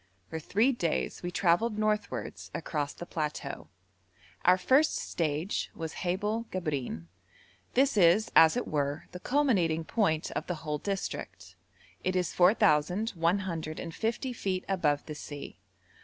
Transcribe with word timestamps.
For 0.31 0.39
three 0.39 0.71
days 0.71 1.21
we 1.21 1.29
travelled 1.29 1.77
northwards 1.77 2.49
across 2.55 2.91
the 2.91 3.05
plateau. 3.05 3.67
Our 4.43 4.57
first 4.57 4.95
stage 4.95 5.69
was 5.75 5.93
Haibel 5.93 6.45
Gabrein. 6.51 7.05
This 7.75 7.95
is, 7.97 8.31
as 8.35 8.57
it 8.57 8.67
were, 8.67 9.05
the 9.11 9.19
culminating 9.19 9.83
point 9.83 10.31
of 10.31 10.47
the 10.47 10.55
whole 10.65 10.79
district; 10.79 11.55
it 12.03 12.15
is 12.15 12.33
4,150 12.33 14.33
feet 14.33 14.65
above 14.67 15.05
the 15.05 15.13
sea. 15.13 15.59